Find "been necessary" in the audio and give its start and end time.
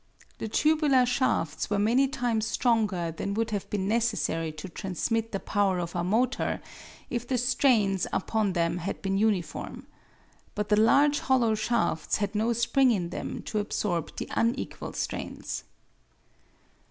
3.69-4.51